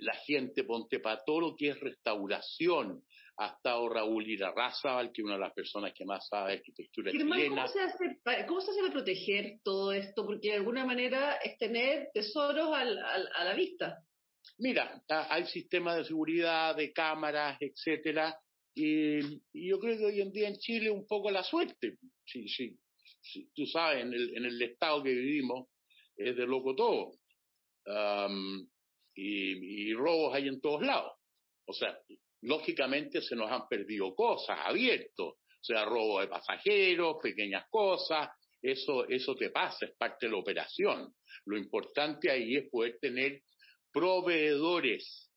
la 0.00 0.14
gente, 0.26 0.64
ponte 0.64 1.00
para 1.00 1.22
todo 1.24 1.40
lo 1.40 1.56
que 1.56 1.68
es 1.68 1.80
restauración, 1.80 3.02
ha 3.38 3.48
estado 3.48 3.88
Raúl 3.88 4.26
Irarrázaval, 4.26 5.12
que 5.12 5.20
es 5.20 5.24
una 5.24 5.34
de 5.34 5.40
las 5.40 5.52
personas 5.52 5.92
que 5.94 6.04
más 6.04 6.26
sabe 6.28 6.52
de 6.52 6.56
arquitectura 6.58 7.12
chilena. 7.12 7.48
¿cómo 7.48 7.68
se, 7.68 7.80
hace, 7.80 8.46
¿Cómo 8.46 8.60
se 8.60 8.70
hace 8.70 8.80
para 8.80 8.92
proteger 8.92 9.58
todo 9.62 9.92
esto? 9.92 10.24
Porque 10.24 10.48
de 10.48 10.56
alguna 10.56 10.86
manera 10.86 11.34
es 11.36 11.58
tener 11.58 12.08
tesoros 12.14 12.74
al, 12.74 12.98
a 12.98 13.44
la 13.44 13.54
vista. 13.54 13.98
Mira, 14.58 15.02
hay 15.08 15.46
sistemas 15.46 15.96
de 15.96 16.04
seguridad, 16.04 16.76
de 16.76 16.92
cámaras, 16.92 17.58
etcétera, 17.60 18.38
y, 18.74 19.40
yo 19.54 19.80
creo 19.80 19.96
que 19.96 20.04
hoy 20.04 20.20
en 20.20 20.32
día 20.32 20.48
en 20.48 20.58
Chile 20.58 20.90
un 20.90 21.06
poco 21.06 21.30
la 21.30 21.42
suerte. 21.42 21.96
Sí, 22.24 22.46
sí, 22.48 22.78
tú 23.54 23.66
sabes, 23.66 24.04
en 24.04 24.12
el, 24.12 24.36
en 24.36 24.44
el 24.44 24.60
estado 24.60 25.02
que 25.02 25.14
vivimos 25.14 25.68
es 26.14 26.36
de 26.36 26.46
loco 26.46 26.74
todo. 26.74 27.12
y, 29.14 29.88
y 29.90 29.94
robos 29.94 30.34
hay 30.34 30.48
en 30.48 30.60
todos 30.60 30.82
lados. 30.82 31.12
O 31.66 31.72
sea, 31.72 31.98
lógicamente 32.42 33.22
se 33.22 33.34
nos 33.34 33.50
han 33.50 33.66
perdido 33.66 34.14
cosas 34.14 34.58
abiertos, 34.62 35.34
o 35.36 35.64
sea, 35.64 35.86
robo 35.86 36.20
de 36.20 36.28
pasajeros, 36.28 37.16
pequeñas 37.22 37.64
cosas, 37.70 38.28
eso, 38.60 39.08
eso 39.08 39.34
te 39.34 39.50
pasa, 39.50 39.86
es 39.86 39.96
parte 39.96 40.26
de 40.26 40.32
la 40.32 40.38
operación. 40.38 41.14
Lo 41.46 41.56
importante 41.56 42.30
ahí 42.30 42.56
es 42.56 42.68
poder 42.70 42.98
tener 43.00 43.40
proveedores, 43.96 45.30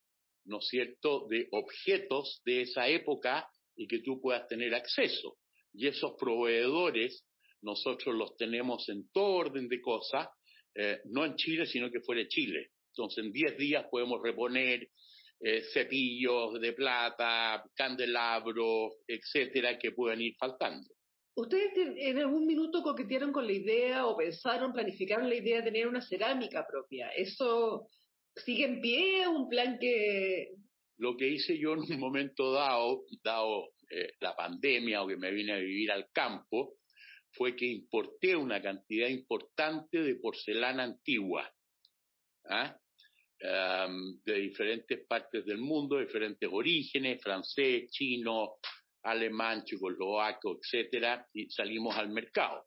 ¿no 0.43 0.57
es 0.59 0.67
cierto?, 0.67 1.27
de 1.29 1.47
objetos 1.51 2.41
de 2.43 2.63
esa 2.63 2.89
época 2.89 3.49
y 3.77 3.87
que 3.87 3.99
tú 3.99 4.19
puedas 4.19 4.49
tener 4.49 4.75
acceso. 4.75 5.37
Y 5.73 5.87
esos 5.87 6.15
proveedores 6.19 7.23
nosotros 7.61 8.13
los 8.15 8.35
tenemos 8.35 8.89
en 8.89 9.09
todo 9.13 9.35
orden 9.35 9.69
de 9.69 9.79
cosas, 9.79 10.27
eh, 10.75 10.99
no 11.05 11.25
en 11.25 11.35
Chile, 11.35 11.65
sino 11.67 11.89
que 11.89 12.01
fuera 12.01 12.21
de 12.21 12.27
Chile. 12.27 12.71
Entonces, 12.93 13.23
en 13.23 13.31
10 13.31 13.57
días 13.57 13.85
podemos 13.89 14.21
reponer 14.21 14.89
eh, 15.39 15.61
cepillos 15.71 16.59
de 16.59 16.73
plata, 16.73 17.63
candelabros, 17.73 18.91
etcétera, 19.07 19.79
que 19.79 19.93
puedan 19.93 20.19
ir 20.19 20.35
faltando. 20.37 20.85
¿Ustedes 21.33 21.71
en 21.95 22.17
algún 22.17 22.45
minuto 22.45 22.83
coquetearon 22.83 23.31
con 23.31 23.45
la 23.45 23.53
idea 23.53 24.05
o 24.05 24.17
pensaron, 24.17 24.73
planificaron 24.73 25.29
la 25.29 25.35
idea 25.35 25.59
de 25.59 25.71
tener 25.71 25.87
una 25.87 26.01
cerámica 26.01 26.67
propia? 26.69 27.09
¿Eso 27.11 27.87
sigue 28.45 28.65
en 28.65 28.81
pie? 28.81 29.27
¿Un 29.27 29.49
plan 29.49 29.77
que...? 29.79 30.49
Lo 30.97 31.15
que 31.15 31.27
hice 31.27 31.57
yo 31.57 31.73
en 31.73 31.79
un 31.79 31.99
momento 31.99 32.51
dado, 32.51 33.05
dado 33.23 33.69
eh, 33.89 34.13
la 34.19 34.35
pandemia 34.35 35.01
o 35.01 35.07
que 35.07 35.15
me 35.15 35.31
vine 35.31 35.53
a 35.53 35.57
vivir 35.57 35.91
al 35.91 36.09
campo, 36.11 36.75
fue 37.31 37.55
que 37.55 37.65
importé 37.65 38.35
una 38.35 38.61
cantidad 38.61 39.07
importante 39.07 40.01
de 40.01 40.15
porcelana 40.15 40.83
antigua. 40.83 41.49
¿ah? 42.49 42.75
de 43.41 44.33
diferentes 44.33 45.05
partes 45.07 45.45
del 45.45 45.59
mundo, 45.59 45.97
diferentes 45.97 46.49
orígenes, 46.51 47.21
francés, 47.21 47.89
chino, 47.89 48.55
alemán, 49.03 49.63
checoslovaco, 49.63 50.57
etcétera, 50.57 51.25
y 51.33 51.49
salimos 51.49 51.95
al 51.95 52.09
mercado. 52.09 52.65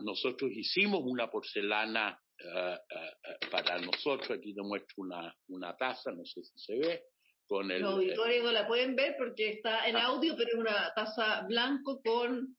Nosotros 0.00 0.50
hicimos 0.52 1.00
una 1.04 1.30
porcelana 1.30 2.18
eh, 2.38 2.78
eh, 2.90 3.48
para 3.50 3.78
nosotros, 3.80 4.30
aquí 4.30 4.54
te 4.54 4.62
muestro 4.62 4.94
una, 4.98 5.34
una 5.48 5.76
taza, 5.76 6.12
no 6.12 6.24
sé 6.24 6.42
si 6.42 6.58
se 6.58 6.76
ve, 6.78 7.02
con 7.46 7.70
el... 7.70 7.80
Los 7.80 7.94
auditores 7.94 8.42
no 8.42 8.52
la 8.52 8.66
pueden 8.66 8.94
ver 8.94 9.14
porque 9.18 9.50
está 9.50 9.88
en 9.88 9.96
ah. 9.96 10.06
audio, 10.06 10.34
pero 10.36 10.50
es 10.50 10.58
una 10.58 10.92
taza 10.94 11.46
blanco 11.46 12.00
con 12.02 12.56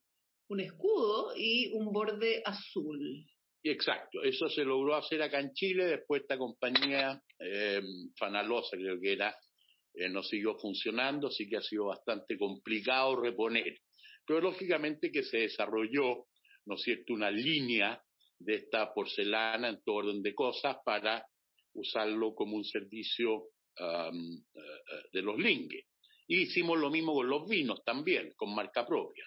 un 0.49 0.59
escudo 0.59 1.33
y 1.35 1.73
un 1.73 1.91
borde 1.91 2.41
azul. 2.45 3.25
Exacto, 3.63 4.23
eso 4.23 4.47
se 4.49 4.63
logró 4.63 4.95
hacer 4.95 5.21
acá 5.21 5.39
en 5.39 5.53
Chile, 5.53 5.85
después 5.85 6.21
esta 6.21 6.37
compañía 6.37 7.21
eh, 7.39 7.81
Fanalosa 8.17 8.77
creo 8.77 8.99
que 8.99 9.13
era, 9.13 9.35
eh, 9.93 10.09
no 10.09 10.23
siguió 10.23 10.57
funcionando, 10.57 11.27
así 11.27 11.49
que 11.49 11.57
ha 11.57 11.61
sido 11.61 11.85
bastante 11.87 12.37
complicado 12.37 13.15
reponer. 13.17 13.79
Pero 14.25 14.41
lógicamente 14.41 15.11
que 15.11 15.23
se 15.23 15.39
desarrolló, 15.39 16.27
¿no 16.65 16.75
es 16.75 16.81
cierto?, 16.81 17.13
una 17.13 17.29
línea 17.29 18.01
de 18.39 18.55
esta 18.55 18.93
porcelana 18.93 19.69
en 19.69 19.81
todo 19.83 19.97
orden 19.97 20.21
de 20.21 20.33
cosas 20.33 20.77
para 20.85 21.25
usarlo 21.73 22.33
como 22.33 22.57
un 22.57 22.63
servicio 22.63 23.49
eh, 23.79 24.11
de 25.13 25.21
los 25.21 25.37
lingues. 25.37 25.85
Y 26.27 26.41
hicimos 26.41 26.77
lo 26.77 26.89
mismo 26.89 27.13
con 27.13 27.29
los 27.29 27.47
vinos 27.47 27.83
también, 27.83 28.33
con 28.35 28.53
marca 28.53 28.85
propia 28.85 29.25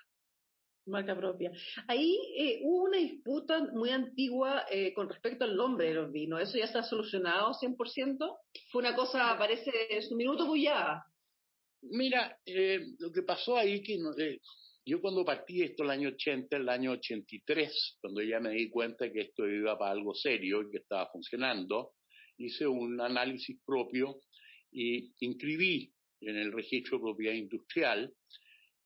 marca 0.91 1.17
propia. 1.17 1.51
Ahí 1.87 2.19
eh, 2.37 2.61
hubo 2.63 2.85
una 2.85 2.99
disputa 2.99 3.61
muy 3.73 3.91
antigua 3.91 4.65
eh, 4.71 4.93
con 4.93 5.09
respecto 5.09 5.45
al 5.45 5.57
nombre 5.57 5.89
de 5.89 5.95
los 5.95 6.13
vinos. 6.13 6.43
¿Eso 6.43 6.59
ya 6.59 6.65
está 6.65 6.83
solucionado 6.83 7.53
100%? 7.53 8.39
Fue 8.71 8.83
una 8.83 8.95
cosa, 8.95 9.37
parece, 9.39 9.71
su 10.03 10.17
minuto 10.17 10.47
bullada. 10.47 11.05
Mira, 11.83 12.37
eh, 12.45 12.81
lo 12.99 13.11
que 13.11 13.23
pasó 13.23 13.57
ahí, 13.57 13.83
que 13.83 13.99
yo 14.85 15.01
cuando 15.01 15.25
partí 15.25 15.63
esto 15.63 15.85
el 15.85 15.91
año 15.91 16.09
80, 16.11 16.57
el 16.57 16.69
año 16.69 16.93
83, 16.93 17.99
cuando 18.01 18.23
ya 18.23 18.41
me 18.41 18.51
di 18.51 18.69
cuenta 18.71 19.11
que 19.13 19.21
esto 19.21 19.49
iba 19.49 19.79
para 19.79 19.93
algo 19.93 20.15
serio 20.15 20.63
y 20.63 20.71
que 20.71 20.79
estaba 20.79 21.11
funcionando, 21.11 21.93
hice 22.39 22.67
un 22.67 23.01
análisis 23.01 23.59
propio 23.65 24.21
y 24.73 25.13
inscribí 25.21 25.93
en 26.21 26.37
el 26.37 26.53
registro 26.53 26.99
de 26.99 27.03
propiedad 27.03 27.35
industrial 27.35 28.13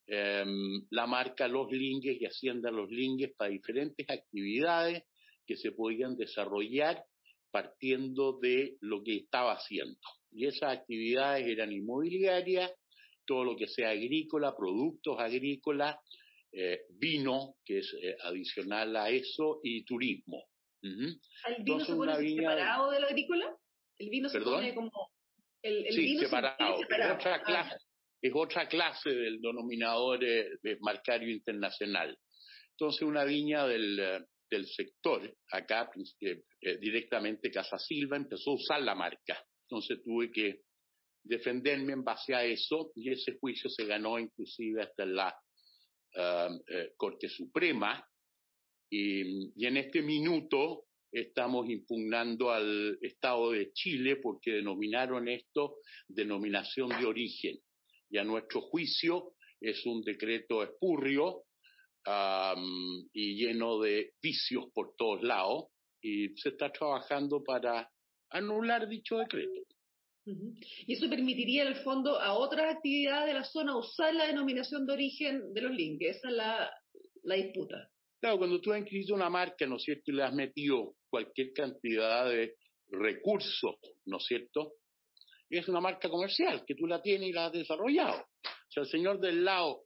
Em, 0.07 0.87
la 0.91 1.07
marca 1.07 1.49
Los 1.49 1.73
Lingues 1.73 2.21
y 2.21 2.27
Hacienda 2.27 2.71
Los 2.71 2.91
Lingues 2.91 3.33
para 3.37 3.51
diferentes 3.51 4.09
actividades 4.09 5.05
que 5.47 5.57
se 5.57 5.73
podían 5.73 6.17
desarrollar 6.17 7.03
partiendo 7.51 8.39
de 8.39 8.77
lo 8.81 9.03
que 9.03 9.17
estaba 9.17 9.53
haciendo. 9.53 9.99
Y 10.31 10.47
esas 10.47 10.77
actividades 10.79 11.47
eran 11.47 11.73
inmobiliarias, 11.73 12.71
todo 13.26 13.45
lo 13.45 13.57
que 13.57 13.66
sea 13.66 13.90
agrícola, 13.90 14.54
productos 14.57 15.19
agrícolas, 15.19 15.97
eh, 16.52 16.83
vino, 16.90 17.57
que 17.64 17.78
es 17.78 17.95
eh, 18.00 18.16
adicional 18.23 18.97
a 18.97 19.11
eso, 19.11 19.61
y 19.62 19.85
turismo. 19.85 20.45
¿El 20.83 21.64
vino 21.64 21.81
se 21.81 21.95
pone 21.95 22.14
separado 22.16 22.90
de 22.90 23.00
lo 23.00 23.07
agrícola? 23.07 23.57
¿El 23.99 24.11
vino 24.11 24.28
se 24.28 24.40
pone 24.40 24.75
como... 24.75 24.90
El, 25.62 25.87
sí, 25.90 26.00
vino 26.02 26.21
separado. 26.21 26.76
separado. 26.78 27.14
otra 27.14 27.43
ah, 27.47 27.76
es 28.21 28.33
otra 28.35 28.69
clase 28.69 29.11
del 29.11 29.40
denominador 29.40 30.23
eh, 30.23 30.50
marcario 30.81 31.31
internacional. 31.31 32.16
Entonces, 32.73 33.02
una 33.02 33.25
viña 33.25 33.66
del, 33.66 33.99
eh, 33.99 34.21
del 34.50 34.66
sector, 34.66 35.35
acá 35.50 35.90
directamente 36.81 37.50
Casa 37.50 37.78
Silva, 37.78 38.16
empezó 38.16 38.50
a 38.50 38.54
usar 38.54 38.83
la 38.83 38.95
marca. 38.95 39.43
Entonces 39.69 40.02
tuve 40.04 40.31
que 40.31 40.61
defenderme 41.25 41.95
en 41.95 42.04
base 42.04 42.35
a 42.35 42.45
eso 42.45 42.93
y 42.95 43.11
ese 43.11 43.38
juicio 43.38 43.71
se 43.71 43.87
ganó 43.87 44.19
inclusive 44.19 44.83
hasta 44.83 45.07
la 45.07 45.35
um, 46.16 46.61
Corte 46.97 47.28
Suprema 47.28 48.07
y, 48.90 49.66
en 49.66 49.76
este 49.76 50.02
minuto 50.02 50.85
estamos 51.11 51.69
impugnando 51.69 52.50
al 52.50 52.99
Estado 53.00 53.52
de 53.52 53.73
Chile 53.73 54.16
porque 54.16 54.52
denominaron 54.52 55.28
esto 55.28 55.76
denominación 56.09 56.88
de 56.88 57.07
origen 57.07 57.59
y 58.11 58.19
a 58.19 58.25
nuestro 58.25 58.61
juicio 58.61 59.35
es 59.61 59.87
un 59.87 60.02
decreto 60.02 60.62
espurrio 60.62 61.45
y 63.12 63.35
lleno 63.35 63.81
de 63.81 64.12
vicios 64.21 64.66
por 64.75 64.95
todos 64.97 65.23
lados 65.23 65.69
y 66.02 66.37
se 66.37 66.50
está 66.50 66.71
trabajando 66.71 67.43
para 67.43 67.90
anular 68.31 68.88
dicho 68.88 69.19
decreto. 69.19 69.62
Y 70.26 70.93
eso 70.93 71.09
permitiría, 71.09 71.62
en 71.62 71.69
el 71.69 71.76
fondo, 71.76 72.19
a 72.19 72.33
otras 72.35 72.76
actividades 72.76 73.26
de 73.26 73.35
la 73.35 73.45
zona 73.45 73.76
usar 73.76 74.14
la 74.14 74.26
denominación 74.26 74.87
de 74.87 74.93
origen 74.93 75.52
de 75.52 75.61
los 75.61 75.73
links. 75.73 76.07
Esa 76.07 76.28
es 76.28 76.35
la, 76.35 76.71
la 77.25 77.35
disputa. 77.35 77.90
Claro, 78.21 78.38
cuando 78.38 78.61
tú 78.61 78.73
has 78.73 78.81
inscrito 78.81 79.14
una 79.14 79.28
marca, 79.28 79.66
¿no 79.66 79.76
es 79.76 79.83
cierto?, 79.83 80.11
y 80.11 80.14
le 80.14 80.23
has 80.23 80.33
metido 80.33 80.97
cualquier 81.11 81.52
cantidad 81.52 82.28
de 82.28 82.54
recursos, 82.88 83.75
¿no 84.07 84.16
es 84.16 84.25
cierto?, 84.25 84.75
es 85.50 85.69
una 85.69 85.81
marca 85.81 86.09
comercial 86.09 86.64
que 86.66 86.75
tú 86.75 86.87
la 86.87 87.02
tienes 87.02 87.28
y 87.28 87.33
la 87.33 87.47
has 87.47 87.52
desarrollado. 87.52 88.16
O 88.19 88.71
sea, 88.71 88.83
el 88.83 88.88
señor 88.88 89.21
del 89.21 89.45
lado, 89.45 89.85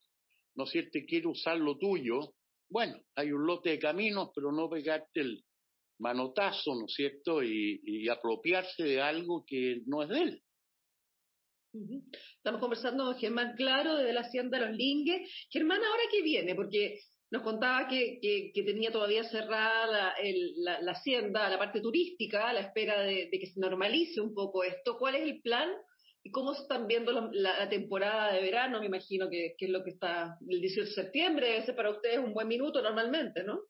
¿no 0.55 0.65
es 0.65 0.71
cierto?, 0.71 0.99
quiere 1.07 1.27
usar 1.27 1.59
lo 1.59 1.77
tuyo, 1.77 2.35
bueno, 2.71 3.01
hay 3.17 3.33
un 3.33 3.47
lote 3.47 3.71
de 3.71 3.79
caminos, 3.79 4.31
pero 4.35 4.53
no 4.53 4.69
pegarte 4.69 5.21
el 5.21 5.43
manotazo, 5.99 6.75
¿no 6.75 6.87
es 6.87 6.95
cierto?, 6.95 7.43
y, 7.43 8.09
apropiarse 8.09 8.83
de 8.83 9.01
algo 9.01 9.45
que 9.47 9.83
no 9.87 10.03
es 10.03 10.09
de 10.09 10.21
él. 10.21 10.43
Estamos 12.37 12.61
conversando 12.61 13.05
con 13.05 13.19
Germán 13.19 13.55
Claro 13.57 13.97
desde 13.97 14.15
la 14.15 14.23
Hacienda 14.23 14.59
de 14.59 14.67
los 14.67 14.77
Lingues. 14.77 15.31
Germán, 15.51 15.79
¿ahora 15.79 16.03
qué 16.11 16.23
viene? 16.23 16.55
Porque 16.55 17.01
nos 17.31 17.43
contaba 17.43 17.87
que, 17.89 18.19
que, 18.23 18.63
tenía 18.63 18.91
todavía 18.91 19.23
cerrada 19.25 19.87
la, 19.87 20.81
la, 20.81 20.93
hacienda, 20.93 21.49
la 21.49 21.59
parte 21.59 21.81
turística, 21.81 22.49
a 22.49 22.53
la 22.55 22.61
espera 22.61 23.03
de, 23.03 23.29
que 23.31 23.47
se 23.47 23.61
normalice 23.61 24.21
un 24.21 24.35
poco 24.35 24.65
esto. 24.65 24.97
¿Cuál 24.99 25.17
es 25.17 25.23
el 25.23 25.43
plan 25.43 25.69
y 26.23 26.31
cómo 26.31 26.53
están 26.53 26.87
viendo 26.87 27.13
la, 27.33 27.69
temporada 27.69 28.33
de 28.33 28.41
verano? 28.41 28.81
Me 28.81 28.87
imagino 28.87 29.29
que, 29.29 29.55
que, 29.59 29.67
es 29.67 29.71
lo 29.71 29.85
que 29.85 29.91
está 29.91 30.39
el 30.49 30.61
18 30.61 30.89
de 30.89 30.95
septiembre, 30.95 31.67
ser 31.67 31.77
para 31.77 31.91
ustedes 31.91 32.19
un 32.19 32.33
buen 32.33 32.49
minuto 32.49 32.81
normalmente, 32.81 33.45
¿no? 33.45 33.61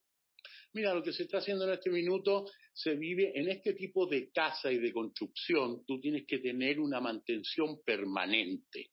Mira, 0.73 0.93
lo 0.93 1.01
que 1.01 1.13
se 1.13 1.23
está 1.23 1.39
haciendo 1.39 1.65
en 1.65 1.73
este 1.73 1.89
minuto 1.89 2.45
se 2.73 2.95
vive 2.95 3.31
en 3.33 3.49
este 3.49 3.73
tipo 3.73 4.05
de 4.05 4.29
casa 4.31 4.71
y 4.71 4.77
de 4.77 4.93
construcción, 4.93 5.83
tú 5.85 5.99
tienes 5.99 6.25
que 6.27 6.39
tener 6.39 6.79
una 6.79 7.01
mantención 7.01 7.81
permanente. 7.83 8.91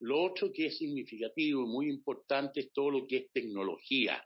Lo 0.00 0.22
otro 0.22 0.50
que 0.52 0.66
es 0.66 0.78
significativo 0.78 1.62
y 1.62 1.68
muy 1.68 1.88
importante 1.88 2.60
es 2.60 2.72
todo 2.72 2.90
lo 2.90 3.06
que 3.06 3.18
es 3.18 3.32
tecnología. 3.32 4.24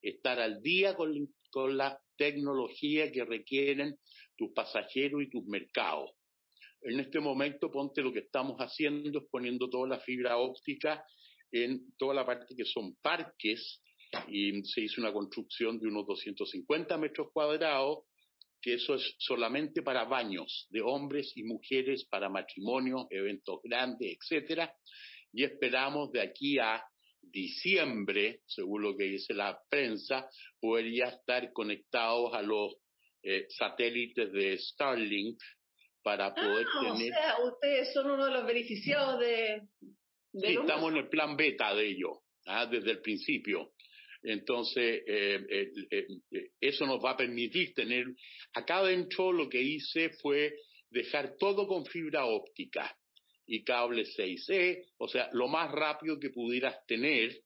Estar 0.00 0.40
al 0.40 0.62
día 0.62 0.94
con, 0.94 1.12
con 1.50 1.76
la 1.76 2.00
tecnología 2.16 3.10
que 3.10 3.24
requieren 3.24 3.96
tus 4.36 4.52
pasajeros 4.52 5.22
y 5.22 5.28
tus 5.28 5.44
mercados. 5.44 6.10
En 6.80 7.00
este 7.00 7.18
momento, 7.18 7.70
ponte 7.70 8.02
lo 8.02 8.12
que 8.12 8.20
estamos 8.20 8.56
haciendo 8.58 9.18
es 9.18 9.26
poniendo 9.30 9.68
toda 9.68 9.88
la 9.88 9.98
fibra 9.98 10.38
óptica 10.38 11.04
en 11.50 11.92
toda 11.96 12.14
la 12.14 12.24
parte 12.24 12.54
que 12.54 12.64
son 12.64 12.94
parques 13.02 13.82
y 14.28 14.62
se 14.64 14.82
hizo 14.82 15.00
una 15.00 15.12
construcción 15.12 15.78
de 15.78 15.88
unos 15.88 16.06
250 16.06 16.96
metros 16.98 17.28
cuadrados, 17.32 18.04
que 18.60 18.74
eso 18.74 18.94
es 18.94 19.14
solamente 19.18 19.82
para 19.82 20.04
baños 20.04 20.66
de 20.70 20.80
hombres 20.80 21.32
y 21.36 21.44
mujeres, 21.44 22.06
para 22.10 22.28
matrimonios, 22.28 23.06
eventos 23.10 23.60
grandes, 23.62 24.16
etcétera, 24.20 24.74
y 25.32 25.44
esperamos 25.44 26.10
de 26.12 26.22
aquí 26.22 26.58
a 26.58 26.82
diciembre, 27.20 28.40
según 28.46 28.82
lo 28.82 28.96
que 28.96 29.04
dice 29.04 29.34
la 29.34 29.60
prensa, 29.68 30.28
poder 30.60 30.90
ya 30.90 31.06
estar 31.06 31.52
conectados 31.52 32.32
a 32.34 32.42
los 32.42 32.76
eh, 33.22 33.46
satélites 33.50 34.32
de 34.32 34.58
Starlink 34.58 35.38
para 36.02 36.34
poder 36.34 36.66
ah, 36.74 36.80
tener. 36.80 37.12
O 37.12 37.14
sea, 37.14 37.44
ustedes 37.44 37.92
son 37.92 38.10
uno 38.10 38.24
de 38.26 38.32
los 38.32 38.46
beneficiados 38.46 39.20
de. 39.20 39.62
sí, 40.32 40.56
estamos 40.60 40.92
en 40.92 40.98
el 40.98 41.08
plan 41.08 41.36
beta 41.36 41.74
de 41.74 41.90
ello, 41.90 42.22
¿ah? 42.46 42.66
desde 42.66 42.92
el 42.92 43.00
principio. 43.00 43.72
Entonces, 44.22 45.02
eh, 45.06 45.46
eh, 45.48 45.72
eh, 45.90 46.50
eso 46.60 46.86
nos 46.86 47.04
va 47.04 47.12
a 47.12 47.16
permitir 47.16 47.72
tener, 47.74 48.04
acá 48.52 48.78
adentro 48.78 49.32
lo 49.32 49.48
que 49.48 49.62
hice 49.62 50.10
fue 50.20 50.54
dejar 50.90 51.36
todo 51.38 51.66
con 51.66 51.86
fibra 51.86 52.26
óptica 52.26 52.96
y 53.46 53.62
cable 53.62 54.04
6E, 54.04 54.84
o 54.98 55.08
sea, 55.08 55.30
lo 55.32 55.48
más 55.48 55.70
rápido 55.70 56.18
que 56.18 56.30
pudieras 56.30 56.84
tener, 56.86 57.40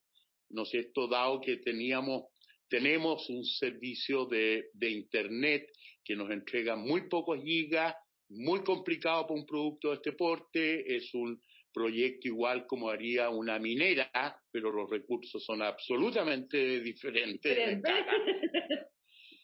¿no 0.49 0.63
es 0.63 0.69
cierto? 0.69 1.07
Dado 1.07 1.39
que 1.39 1.57
teníamos, 1.57 2.25
tenemos 2.67 3.29
un 3.29 3.45
servicio 3.45 4.25
de, 4.25 4.65
de 4.73 4.89
Internet 4.89 5.69
que 6.03 6.15
nos 6.15 6.29
entrega 6.31 6.75
muy 6.75 7.07
pocos 7.07 7.41
gigas, 7.41 7.95
muy 8.29 8.63
complicado 8.63 9.27
para 9.27 9.39
un 9.39 9.45
producto 9.45 9.89
de 9.89 9.95
este 9.95 10.13
porte, 10.13 10.95
es 10.95 11.13
un 11.13 11.39
proyecto 11.73 12.27
igual 12.27 12.65
como 12.67 12.89
haría 12.89 13.29
una 13.29 13.59
minera, 13.59 14.09
pero 14.51 14.71
los 14.71 14.89
recursos 14.89 15.43
son 15.43 15.61
absolutamente 15.61 16.79
diferentes. 16.81 17.81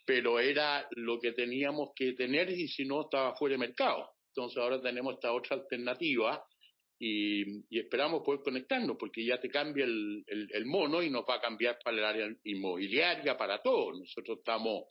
pero 0.06 0.40
era 0.40 0.88
lo 0.96 1.20
que 1.20 1.34
teníamos 1.34 1.92
que 1.96 2.14
tener 2.14 2.50
y 2.50 2.68
si 2.68 2.84
no 2.86 3.02
estaba 3.02 3.36
fuera 3.36 3.54
de 3.54 3.60
mercado. 3.60 4.10
Entonces 4.30 4.58
ahora 4.58 4.82
tenemos 4.82 5.14
esta 5.14 5.32
otra 5.34 5.58
alternativa 5.58 6.44
y, 7.00 7.64
esperamos 7.78 8.24
poder 8.24 8.42
conectarnos 8.42 8.98
porque 8.98 9.24
ya 9.24 9.40
te 9.40 9.50
cambia 9.50 9.86
el, 9.86 10.24
el, 10.28 10.66
mono 10.66 11.02
y 11.02 11.10
nos 11.10 11.24
va 11.24 11.36
a 11.36 11.42
cambiar 11.42 11.78
para 11.84 11.98
el 11.98 12.04
área 12.04 12.36
inmobiliaria, 12.44 13.38
para 13.38 13.62
todo. 13.62 13.94
Nosotros 13.94 14.40
estamos 14.40 14.86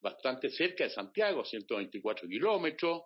bastante 0.00 0.48
cerca 0.50 0.84
de 0.84 0.90
Santiago, 0.90 1.44
124 1.44 2.28
kilómetros. 2.28 3.02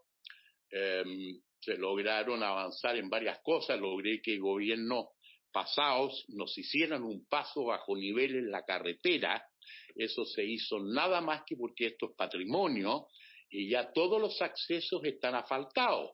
Em, 0.70 1.40
se 1.66 1.76
lograron 1.76 2.44
avanzar 2.44 2.96
en 2.96 3.10
varias 3.10 3.40
cosas, 3.42 3.80
logré 3.80 4.22
que 4.22 4.38
gobiernos 4.38 5.06
pasados 5.52 6.24
nos 6.28 6.56
hicieran 6.56 7.02
un 7.02 7.26
paso 7.26 7.64
bajo 7.64 7.96
nivel 7.96 8.36
en 8.36 8.50
la 8.52 8.64
carretera, 8.64 9.44
eso 9.96 10.24
se 10.24 10.44
hizo 10.44 10.78
nada 10.78 11.20
más 11.20 11.42
que 11.44 11.56
porque 11.56 11.86
esto 11.86 12.10
es 12.10 12.16
patrimonio 12.16 13.08
y 13.50 13.70
ya 13.70 13.90
todos 13.92 14.20
los 14.20 14.40
accesos 14.42 15.02
están 15.04 15.34
asfaltados. 15.34 16.12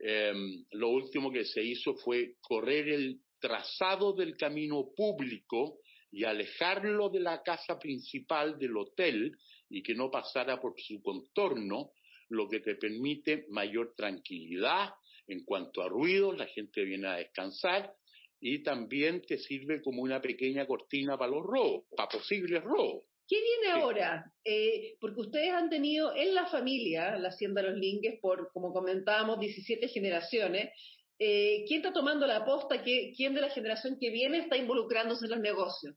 Em, 0.00 0.64
lo 0.72 0.88
último 0.88 1.30
que 1.30 1.44
se 1.44 1.62
hizo 1.62 1.94
fue 1.94 2.34
correr 2.40 2.88
el 2.88 3.20
trazado 3.38 4.12
del 4.14 4.36
camino 4.36 4.88
público 4.96 5.78
y 6.10 6.24
alejarlo 6.24 7.08
de 7.08 7.20
la 7.20 7.40
casa 7.42 7.78
principal 7.78 8.58
del 8.58 8.76
hotel 8.76 9.30
y 9.70 9.80
que 9.82 9.94
no 9.94 10.10
pasara 10.10 10.60
por 10.60 10.74
su 10.76 11.00
contorno 11.02 11.92
lo 12.32 12.48
que 12.48 12.60
te 12.60 12.74
permite 12.76 13.46
mayor 13.50 13.94
tranquilidad 13.96 14.90
en 15.26 15.44
cuanto 15.44 15.82
a 15.82 15.88
ruido, 15.88 16.32
la 16.32 16.46
gente 16.46 16.84
viene 16.84 17.08
a 17.08 17.16
descansar 17.16 17.94
y 18.40 18.62
también 18.62 19.22
te 19.22 19.38
sirve 19.38 19.80
como 19.80 20.02
una 20.02 20.20
pequeña 20.20 20.66
cortina 20.66 21.16
para 21.16 21.30
los 21.30 21.44
robos, 21.44 21.84
para 21.96 22.08
posibles 22.08 22.62
robos. 22.64 23.04
¿Qué 23.28 23.40
viene 23.40 23.80
ahora? 23.80 24.32
Eh, 24.44 24.96
porque 25.00 25.20
ustedes 25.20 25.52
han 25.52 25.70
tenido 25.70 26.14
en 26.14 26.34
la 26.34 26.46
familia, 26.46 27.16
la 27.18 27.28
Hacienda 27.28 27.62
Los 27.62 27.78
Lingues, 27.78 28.18
por, 28.20 28.50
como 28.52 28.72
comentábamos, 28.72 29.38
17 29.38 29.88
generaciones. 29.88 30.70
Eh, 31.18 31.64
¿Quién 31.68 31.80
está 31.80 31.92
tomando 31.92 32.26
la 32.26 32.38
aposta? 32.38 32.82
¿Quién 32.82 33.34
de 33.34 33.40
la 33.40 33.50
generación 33.50 33.96
que 33.98 34.10
viene 34.10 34.38
está 34.38 34.56
involucrándose 34.56 35.26
en 35.26 35.30
los 35.30 35.40
negocios? 35.40 35.94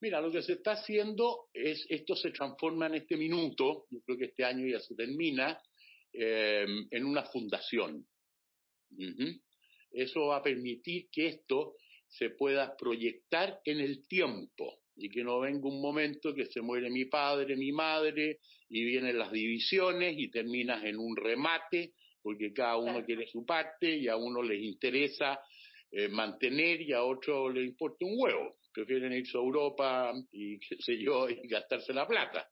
Mira, 0.00 0.20
lo 0.20 0.32
que 0.32 0.42
se 0.42 0.54
está 0.54 0.72
haciendo 0.72 1.48
es, 1.52 1.84
esto 1.90 2.16
se 2.16 2.30
transforma 2.30 2.86
en 2.86 2.94
este 2.94 3.18
minuto, 3.18 3.86
yo 3.90 4.00
creo 4.00 4.16
que 4.16 4.24
este 4.26 4.44
año 4.44 4.66
ya 4.66 4.80
se 4.80 4.94
termina, 4.94 5.60
em, 6.12 6.88
en 6.90 7.04
una 7.04 7.24
fundación. 7.24 8.06
Eso 9.92 10.26
va 10.26 10.36
a 10.38 10.42
permitir 10.42 11.08
que 11.12 11.26
esto 11.26 11.76
se 12.08 12.30
pueda 12.30 12.76
proyectar 12.76 13.60
en 13.64 13.80
el 13.80 14.06
tiempo 14.08 14.80
y 14.96 15.10
que 15.10 15.22
no 15.22 15.38
venga 15.40 15.68
un 15.68 15.80
momento 15.82 16.34
que 16.34 16.46
se 16.46 16.62
muere 16.62 16.90
mi 16.90 17.04
padre, 17.04 17.54
mi 17.56 17.70
madre, 17.70 18.40
y 18.68 18.84
vienen 18.84 19.18
las 19.18 19.30
divisiones 19.30 20.14
y 20.16 20.30
terminas 20.30 20.82
en 20.84 20.96
un 20.96 21.14
remate, 21.14 21.92
porque 22.22 22.52
cada 22.52 22.78
uno 22.78 23.04
quiere 23.04 23.26
su 23.26 23.44
parte 23.44 23.96
y 23.96 24.08
a 24.08 24.16
uno 24.16 24.42
les 24.42 24.62
interesa 24.62 25.40
eh, 25.90 26.08
mantener 26.08 26.80
y 26.80 26.92
a 26.92 27.02
otro 27.02 27.50
le 27.50 27.64
importa 27.64 28.06
un 28.06 28.14
huevo 28.16 28.59
prefieren 28.72 29.12
irse 29.12 29.36
a 29.36 29.40
Europa 29.40 30.12
y 30.32 30.58
qué 30.68 30.76
sé 30.78 30.98
yo, 30.98 31.28
y 31.28 31.46
gastarse 31.48 31.92
la 31.92 32.06
plata. 32.06 32.48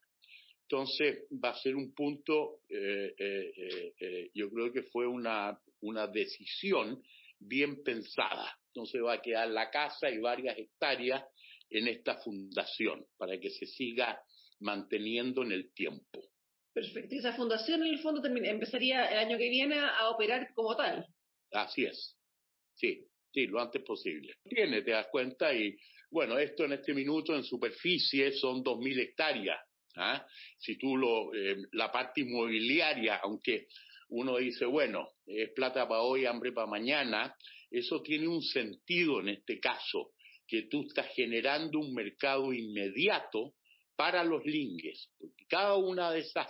Entonces 0.63 1.23
va 1.43 1.49
a 1.49 1.57
ser 1.57 1.75
un 1.75 1.93
punto, 1.93 2.61
eh, 2.69 3.13
eh, 3.17 3.93
eh, 3.99 4.29
yo 4.35 4.51
creo 4.51 4.71
que 4.71 4.83
fue 4.83 5.07
una, 5.07 5.59
una 5.81 6.07
decisión 6.07 7.01
bien 7.39 7.81
pensada. 7.83 8.55
Entonces 8.67 9.01
va 9.03 9.13
a 9.13 9.21
quedar 9.21 9.49
la 9.49 9.71
casa 9.71 10.11
y 10.11 10.19
varias 10.19 10.57
hectáreas 10.57 11.23
en 11.71 11.87
esta 11.87 12.17
fundación 12.21 13.03
para 13.17 13.39
que 13.39 13.49
se 13.49 13.65
siga 13.65 14.21
manteniendo 14.59 15.41
en 15.43 15.53
el 15.53 15.73
tiempo. 15.73 16.21
Perfecto. 16.71 17.15
Esa 17.15 17.33
fundación 17.33 17.81
en 17.81 17.93
el 17.93 17.99
fondo 17.99 18.21
empezaría 18.25 19.05
el 19.05 19.17
año 19.17 19.37
que 19.37 19.49
viene 19.49 19.79
a 19.79 20.09
operar 20.09 20.53
como 20.53 20.75
tal. 20.75 21.05
Así 21.51 21.85
es. 21.85 22.15
Sí, 22.75 23.08
sí, 23.31 23.47
lo 23.47 23.59
antes 23.59 23.83
posible. 23.83 24.35
Tiene, 24.43 24.81
te 24.81 24.91
das 24.91 25.07
cuenta, 25.11 25.53
y 25.53 25.75
bueno, 26.11 26.37
esto 26.37 26.65
en 26.65 26.73
este 26.73 26.93
minuto 26.93 27.35
en 27.35 27.43
superficie 27.43 28.31
son 28.33 28.63
2.000 28.63 28.99
hectáreas. 28.99 29.59
¿ah? 29.95 30.25
Si 30.57 30.77
tú 30.77 30.97
lo, 30.97 31.33
eh, 31.33 31.57
la 31.73 31.91
parte 31.91 32.21
inmobiliaria, 32.21 33.17
aunque 33.17 33.67
uno 34.09 34.37
dice, 34.37 34.65
bueno, 34.65 35.09
es 35.25 35.51
plata 35.53 35.87
para 35.87 36.01
hoy, 36.01 36.25
hambre 36.25 36.51
para 36.51 36.67
mañana, 36.67 37.35
eso 37.69 38.01
tiene 38.01 38.27
un 38.27 38.41
sentido 38.41 39.19
en 39.19 39.29
este 39.29 39.59
caso, 39.59 40.13
que 40.47 40.63
tú 40.63 40.81
estás 40.87 41.13
generando 41.13 41.79
un 41.79 41.93
mercado 41.93 42.51
inmediato 42.51 43.53
para 43.95 44.23
los 44.23 44.43
lingues, 44.45 45.11
porque 45.19 45.45
cada 45.47 45.75
una 45.75 46.11
de 46.11 46.21
esas 46.21 46.47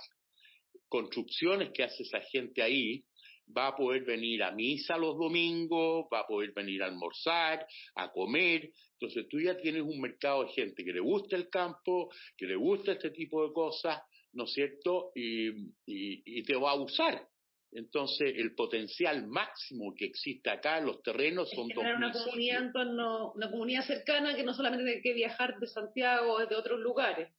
construcciones 0.88 1.72
que 1.74 1.84
hace 1.84 2.04
esa 2.04 2.22
gente 2.22 2.62
ahí 2.62 3.04
va 3.56 3.68
a 3.68 3.76
poder 3.76 4.04
venir 4.04 4.44
a 4.44 4.52
misa 4.52 4.98
los 4.98 5.18
domingos, 5.18 6.06
va 6.12 6.22
a 6.22 6.28
poder 6.28 6.52
venir 6.54 6.84
a 6.84 6.88
almorzar, 6.88 7.66
a 7.96 8.12
comer. 8.12 8.72
Entonces 8.94 9.28
tú 9.30 9.40
ya 9.40 9.58
tienes 9.58 9.84
un 9.84 10.00
mercado 10.00 10.44
de 10.44 10.52
gente 10.52 10.84
que 10.84 10.94
le 10.94 11.00
gusta 11.00 11.36
el 11.36 11.50
campo, 11.50 12.10
que 12.38 12.46
le 12.46 12.56
gusta 12.56 12.94
este 12.94 13.12
tipo 13.12 13.48
de 13.48 13.54
cosas, 13.54 14.02
¿no 14.34 14.44
es 14.44 14.54
cierto? 14.54 15.12
Y, 15.16 16.44
te 16.44 16.56
va 16.56 16.72
a 16.72 16.76
usar. 16.76 17.28
Entonces, 17.72 18.34
el 18.36 18.56
potencial 18.56 19.28
máximo 19.28 19.94
que 19.96 20.06
existe 20.06 20.50
acá 20.50 20.80
en 20.80 20.88
los 20.88 21.04
terrenos 21.04 21.52
son 21.52 21.68
dos. 21.68 21.84
Una 21.84 22.12
comunidad, 22.12 22.72
una 23.36 23.52
comunidad 23.52 23.86
cercana 23.86 24.36
que 24.36 24.44
no 24.44 24.56
solamente 24.56 24.86
tiene 24.86 25.02
que 25.02 25.14
viajar 25.14 25.60
de 25.60 25.68
Santiago 25.68 26.34
o 26.34 26.46
de 26.46 26.56
otros 26.56 26.80
lugares. 26.80 27.30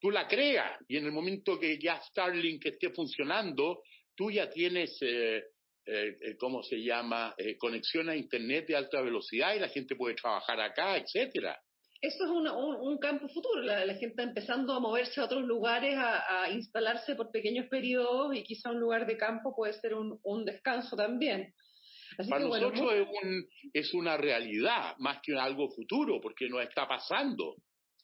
Tú 0.00 0.10
la 0.10 0.26
creas 0.26 0.80
y 0.88 0.96
en 0.96 1.06
el 1.06 1.12
momento 1.12 1.60
que 1.60 1.78
ya 1.78 2.00
Starlink 2.00 2.66
esté 2.66 2.90
funcionando, 2.90 3.84
tú 4.22 4.30
ya 4.30 4.48
tienes, 4.48 4.96
eh, 5.02 5.38
eh, 5.84 6.16
eh, 6.20 6.36
¿cómo 6.38 6.62
se 6.62 6.76
llama?, 6.76 7.34
conexión 7.58 8.08
a 8.08 8.14
Internet 8.14 8.68
de 8.68 8.76
alta 8.76 9.00
velocidad 9.00 9.54
y 9.56 9.58
la 9.58 9.68
gente 9.68 9.96
puede 9.96 10.14
trabajar 10.14 10.60
acá, 10.60 10.96
etcétera. 10.96 11.58
Eso 12.00 12.24
es 12.24 12.30
un, 12.30 12.98
campo 12.98 13.28
futuro. 13.28 13.62
La, 13.62 13.80
gente 13.94 14.06
está 14.06 14.22
empezando 14.22 14.74
a 14.74 14.80
moverse 14.80 15.20
a 15.20 15.24
otros 15.24 15.42
lugares, 15.42 15.96
a, 15.96 16.48
instalarse 16.50 17.16
por 17.16 17.32
pequeños 17.32 17.66
periodos 17.68 18.36
y 18.36 18.44
quizá 18.44 18.70
un 18.70 18.78
lugar 18.78 19.06
de 19.06 19.16
campo 19.16 19.54
puede 19.56 19.72
ser 19.72 19.94
un, 19.94 20.44
descanso 20.44 20.96
también. 20.96 21.52
Para 22.28 22.44
nosotros 22.44 22.92
es, 23.72 23.94
una 23.94 24.16
realidad 24.16 24.94
más 24.98 25.20
que 25.22 25.34
algo 25.34 25.68
futuro, 25.70 26.20
porque 26.20 26.48
nos 26.48 26.62
está 26.62 26.86
pasando. 26.86 27.56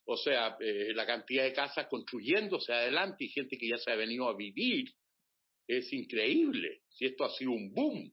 o 0.04 0.16
sea, 0.16 0.57
eh, 0.61 0.92
la 0.94 1.07
cantidad 1.07 1.44
de 1.44 1.52
casas 1.52 1.87
construyéndose 1.88 2.72
adelante 2.72 3.24
y 3.24 3.28
gente 3.28 3.57
que 3.57 3.68
ya 3.68 3.78
se 3.78 3.92
ha 3.92 3.96
venido 3.96 4.28
a 4.28 4.37
vivir 4.37 4.87
es 5.68 5.92
increíble. 5.92 6.81
Si 6.88 7.04
esto 7.04 7.24
ha 7.24 7.31
sido 7.31 7.52
un 7.52 7.72
boom 7.72 8.12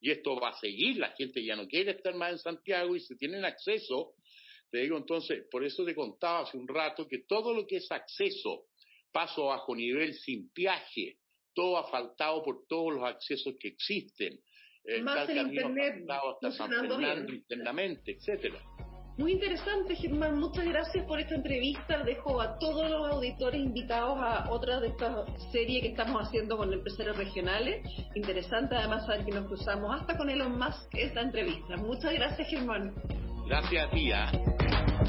y 0.00 0.10
esto 0.10 0.36
va 0.36 0.50
a 0.50 0.58
seguir, 0.60 0.98
la 0.98 1.10
gente 1.12 1.42
ya 1.42 1.56
no 1.56 1.66
quiere 1.66 1.92
estar 1.92 2.14
más 2.14 2.32
en 2.32 2.38
Santiago 2.38 2.94
y 2.94 3.00
si 3.00 3.16
tienen 3.16 3.44
acceso, 3.44 4.14
te 4.70 4.78
digo 4.78 4.96
entonces, 4.96 5.44
por 5.50 5.64
eso 5.64 5.84
te 5.84 5.94
contaba 5.94 6.40
hace 6.40 6.56
un 6.56 6.68
rato 6.68 7.08
que 7.08 7.24
todo 7.26 7.54
lo 7.54 7.66
que 7.66 7.76
es 7.76 7.90
acceso, 7.90 8.66
paso 9.10 9.46
bajo 9.46 9.74
nivel 9.74 10.14
sin 10.14 10.50
viaje, 10.54 11.18
todo 11.54 11.78
ha 11.78 11.90
faltado 11.90 12.42
por 12.42 12.66
todos 12.66 12.94
los 12.94 13.04
accesos 13.04 13.54
que 13.58 13.68
existen. 13.68 14.38
Eh, 14.84 15.00
Más 15.00 15.28
el 15.28 15.38
Internet 15.38 16.04
hasta 16.08 16.50
San 16.50 16.70
Fernando 16.70 17.32
internamente, 17.32 18.12
etcétera. 18.12 18.60
Muy 19.18 19.32
interesante, 19.32 19.94
Germán. 19.94 20.38
Muchas 20.38 20.64
gracias 20.64 21.04
por 21.06 21.20
esta 21.20 21.34
entrevista. 21.34 22.02
Dejo 22.02 22.40
a 22.40 22.58
todos 22.58 22.90
los 22.90 23.10
auditores 23.10 23.60
invitados 23.60 24.18
a 24.18 24.50
otra 24.50 24.80
de 24.80 24.88
estas 24.88 25.26
series 25.52 25.82
que 25.82 25.88
estamos 25.88 26.22
haciendo 26.22 26.56
con 26.56 26.72
empresarios 26.72 27.16
regionales. 27.18 27.86
Interesante 28.14 28.74
además 28.74 29.04
saber 29.04 29.26
que 29.26 29.32
nos 29.32 29.46
cruzamos 29.46 30.00
hasta 30.00 30.16
con 30.16 30.30
Elon 30.30 30.58
Musk 30.58 30.94
esta 30.94 31.20
entrevista. 31.20 31.76
Muchas 31.76 32.14
gracias, 32.14 32.48
Germán. 32.48 32.94
Gracias 33.46 33.86
a 33.86 33.90
ti. 33.90 34.12
¿ah? 34.12 34.32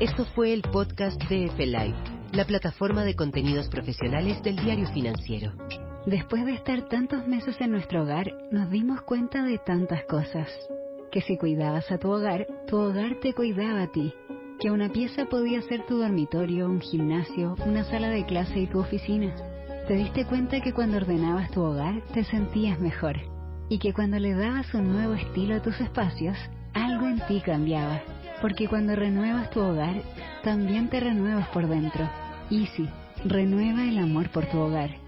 Esto 0.02 0.26
fue 0.36 0.54
el 0.54 0.64
podcast 0.64 1.22
de 1.30 1.46
F-Live, 1.46 1.96
la 2.34 2.46
plataforma 2.46 3.06
de 3.06 3.16
contenidos 3.16 3.70
profesionales 3.70 4.44
del 4.44 4.58
diario 4.58 4.88
financiero. 4.88 5.54
Después 6.06 6.46
de 6.46 6.56
estar 6.56 6.90
tantos 6.90 7.26
meses 7.26 7.56
en 7.62 7.72
nuestro 7.72 8.04
hogar, 8.04 8.30
nos 8.52 8.70
dimos 8.70 9.02
cuenta 9.04 9.44
de 9.44 9.60
tantas 9.60 10.04
cosas 10.04 10.50
que 11.14 11.22
si 11.22 11.38
cuidabas 11.38 11.92
a 11.92 12.00
tu 12.00 12.10
hogar, 12.10 12.48
tu 12.66 12.76
hogar 12.76 13.20
te 13.22 13.36
cuidaba 13.36 13.84
a 13.84 13.92
ti, 13.92 14.16
que 14.60 14.72
una 14.72 14.90
pieza 14.90 15.26
podía 15.26 15.62
ser 15.62 15.86
tu 15.86 16.00
dormitorio, 16.00 16.66
un 16.66 16.82
gimnasio, 16.82 17.56
una 17.68 17.84
sala 17.84 18.10
de 18.10 18.26
clase 18.26 18.62
y 18.62 18.66
tu 18.66 18.80
oficina. 18.80 19.32
Te 19.88 19.94
diste 19.94 20.26
cuenta 20.26 20.60
que 20.60 20.74
cuando 20.74 20.98
ordenabas 20.98 21.52
tu 21.52 21.62
hogar 21.62 22.02
te 22.16 22.24
sentías 22.24 22.80
mejor 22.80 23.18
y 23.70 23.78
que 23.78 23.94
cuando 23.94 24.18
le 24.18 24.34
dabas 24.34 24.74
un 24.74 24.92
nuevo 24.92 25.14
estilo 25.14 25.58
a 25.58 25.62
tus 25.62 25.80
espacios, 25.80 26.36
algo 26.74 27.06
en 27.06 27.20
ti 27.28 27.42
cambiaba, 27.46 28.02
porque 28.42 28.68
cuando 28.68 28.96
renuevas 28.96 29.52
tu 29.52 29.60
hogar, 29.60 30.02
también 30.44 30.90
te 30.90 31.00
renuevas 31.00 31.48
por 31.50 31.68
dentro. 31.68 32.10
Easy, 32.50 32.90
renueva 33.24 33.84
el 33.84 34.00
amor 34.00 34.30
por 34.30 34.48
tu 34.48 34.58
hogar. 34.58 35.03